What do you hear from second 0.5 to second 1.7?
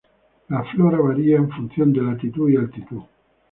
flora varía en